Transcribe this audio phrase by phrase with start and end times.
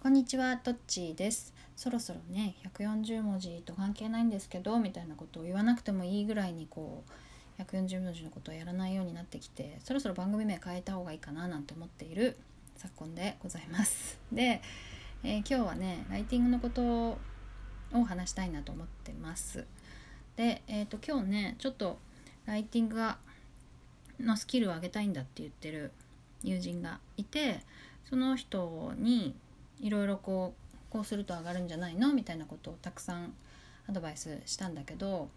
[0.00, 1.52] こんにちは、トッチーです。
[1.74, 7.02] そろそろね、140文字と関係ないんですけど、みたいなことを言わなくてもいいぐらいにこ
[7.58, 12.36] う、140文字のことをやらないようになってきて、そろそろ番組名変えた方がいいかななんて思っている
[12.76, 14.20] 昨今でございます。
[14.30, 14.62] で、
[15.24, 17.18] えー今日はね、ライティングのこと
[17.92, 19.66] を話したいなと思ってます。
[20.36, 21.98] で、えっ、と、今日ね、ちょっと
[22.46, 23.18] ライティングが
[24.20, 25.90] のスキルを上げたいんだって言ってる
[26.44, 27.60] 友人がいて
[28.08, 29.34] その人に
[29.80, 33.34] いろいろこうこうすると上がるんじゃないのみたいなことをたくさん
[33.88, 35.28] アドバイスしたんだけど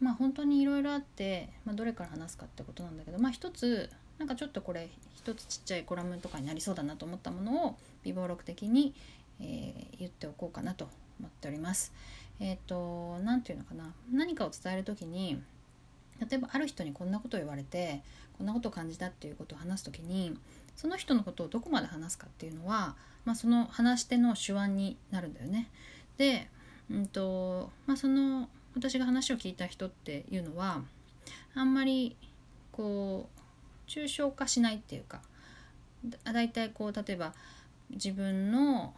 [0.00, 8.94] まあ本当にいろいろあって、まあ、どれから話すかってことなんだけどまあ一つなんかちょっとこれ一つちっちゃいコラムとかになりそうだなと思ったものを微暴録的に、
[9.40, 10.88] えー言っておこうかなと
[11.20, 11.92] 思っております。
[12.40, 15.40] えっ、と何て言うのかな何かを伝える時に
[16.28, 18.02] 例えばある人にこんなことを言われて
[18.38, 20.36] こんなことを感じたっていうことを話す時に
[20.76, 25.68] その人のことをどこまで話すかっていうのは、まあ、その話し手の手腕になるんだよね。
[26.16, 26.48] で、
[26.90, 30.82] うんとまあ、その私が話を聞いた人っていうのは
[31.54, 32.16] あんまり
[32.70, 35.20] こう抽象化しないっていうか
[36.24, 37.34] だだいたいこう例えば
[37.90, 38.94] 自分の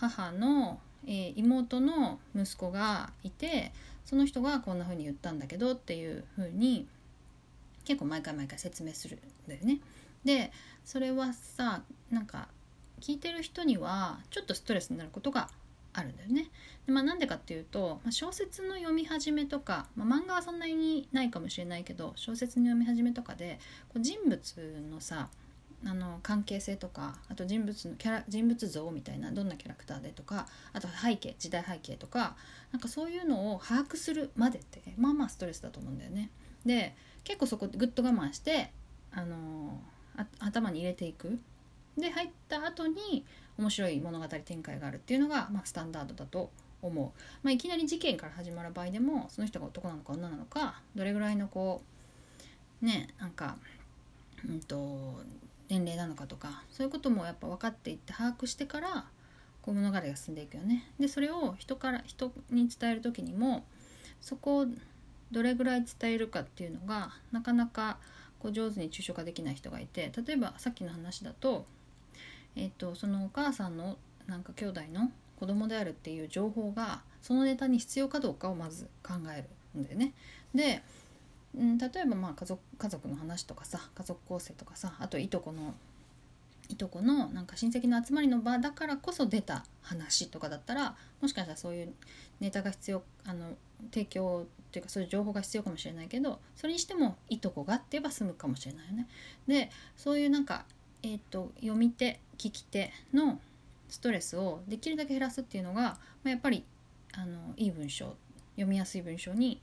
[0.00, 3.72] 母の、えー妹の息子がいて
[4.10, 6.88] その人がこんな風に言ったんだけどっていう風に
[7.84, 9.78] 結構毎回毎回説明するんだよね。
[10.24, 10.50] で
[10.84, 12.48] それはさなんか
[13.00, 15.48] 聞いてる人にはちょっとストレスになることが
[15.92, 16.48] あるんだよね。
[16.86, 25.28] でまあ、なんでかっていうと、まあ、小説の読み始めとか、まあ、漫画はそんなにないかもしれないけど小説の読み始めとかでこう人物のさ
[25.86, 32.36] あの関係性とかあと人物のキャラ人物像みたいなどんなキャラクターでとかあと背景時代背景とか
[32.70, 36.30] なんかそういうのを把握するまでってまあまあストレスだと思うんだよね。
[36.66, 38.70] で結構そこぐっと我慢して、
[39.12, 39.78] あの
[40.16, 41.38] あ頭に入れていく。
[41.98, 43.24] で入った後に
[43.58, 46.50] 面白い物語展開があるっていうのが、まあ、スタンダードだと
[46.82, 47.10] 思う。
[47.42, 51.82] まあ、いきなり事件から始まる場合でもその人が男なのか女なのかどれぐらいのこ
[52.82, 53.56] うねなんか
[54.48, 55.20] うんと
[55.70, 59.04] 年齢なのかとかそういうこともやっぱ分かっていって把握してから
[59.62, 60.84] こう物語が進んでいくよね。
[60.98, 63.64] でそれを人から人に伝える時にも
[64.20, 64.66] そこを
[65.30, 67.98] どれぐらい伝えるかっていうのがなかなか
[68.40, 71.66] こう上手に抽象化できない人がいて例えばさっきの話だと,、
[72.56, 79.44] えっとそのお母さんのなんか兄弟の子供であるっていう情報がそのネタに必要かどうかをまず考え
[79.74, 80.12] るんだよね。
[80.54, 80.82] で
[81.56, 85.74] うん、例えばまあ家族家族の話とかさ家族構成とかさあといとこの
[86.68, 91.92] いとこのなんか親戚の集まりの場だからこそ出た話とかだったらもしかしたらそういう
[92.40, 93.56] ネタが必要あの
[93.92, 99.08] 提供っていうかそういう情報が必要かもしれないけどそれにしてもいとこがって言えば済むかもしれないよね。
[99.48, 100.64] でそういうなんか、
[101.02, 103.40] えー、と読み手聞き手の
[103.88, 106.64] ストレスをできるだけ減らすっていうのが、まあ、やっぱり
[107.14, 108.14] あのいい文章
[108.54, 109.60] 読みやすい文章に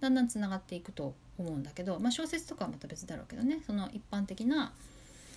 [0.00, 4.72] だんだんつながっていくと思うんだけど、まあ、小説とかはまた別だろうけどねその一般的な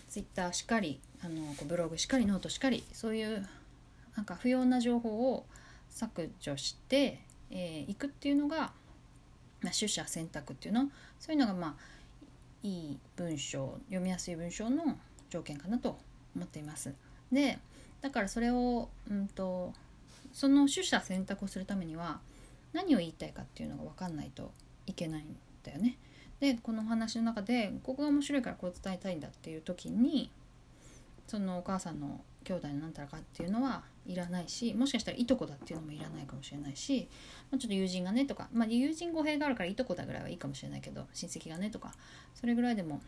[0.09, 3.47] ツイッターしかりあのブログしかりノートしかりそういう
[4.15, 5.45] なんか不要な情報を
[5.89, 7.19] 削除して
[7.51, 8.71] い、えーくっていうのが、
[9.61, 10.89] まあ、取捨選択っていうの？
[11.19, 11.75] そういうのがまあ
[12.63, 14.97] いい文章読みやすい文章の
[15.29, 15.97] 条件かなと
[16.35, 16.93] 思っています。
[17.31, 17.59] で
[18.01, 19.73] だからそれを、うん、と
[20.31, 22.19] その取捨選択をするためには
[22.73, 24.51] 何を言いたいかっていうのが分かんないと
[24.85, 25.97] いけないんだよね。
[26.39, 30.31] でこのお話の中でここが面白いからこう伝えたいんだっていう時に
[31.27, 37.07] そのお母さんの兄弟のなんたらかっていうのはいらないしもしかしたらいとこだっていうのもいらないかもしれないし、
[37.51, 41.93] まあ、ちょっと友人がねとか、まあ、友人語弊があるからいとこだぐらいはいいかもしれないけど親戚がねとか
[42.33, 43.01] それぐらいでも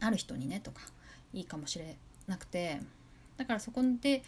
[0.00, 0.80] ある人にねとか
[1.32, 2.80] いいかもしれなくて
[3.36, 4.22] だからそこで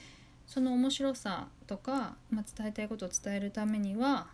[0.47, 4.29] その面白さとか、まあ、伝えたいことを伝えるためには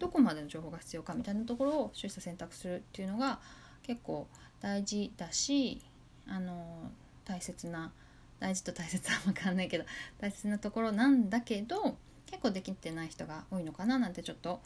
[0.00, 3.38] どこまでの情報が必要かみたいなところを取捨選択するっていうのが
[3.82, 4.26] 結構
[4.60, 5.80] 大事だし
[6.26, 6.90] あの
[7.24, 7.92] 大切な
[8.40, 9.84] 大事と大切は分かんないけど
[10.18, 11.96] 大切なところなんだけど
[12.26, 14.60] 結構できてない人が多いのかななんてちょっと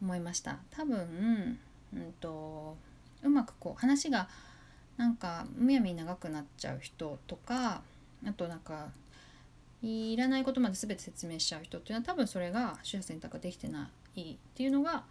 [0.00, 0.58] 思いました。
[0.70, 1.58] 多分、
[1.92, 2.76] うん、と
[3.22, 4.28] うまくこう話が
[4.96, 7.82] なんかむやみに長くなっちゃう人とか
[8.26, 8.88] あとなんか
[9.82, 15.04] いらないことまで全て説明しちゃう人っていうのは多分それが取捨選択ができてないっていうのが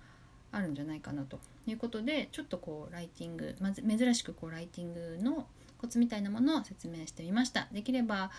[0.51, 5.47] あるんじゃないかなということでちょっとこうライティングまず珍しくこうライティングの
[5.77, 8.31] コツみたいなものを説明してみましたできれば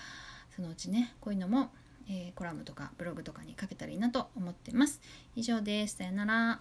[0.54, 1.70] そのうちねこういうのも、
[2.08, 5.00] えーコラムとかブログとかに書けたらいいなと思ってます。
[5.36, 6.60] 以上ですさよなら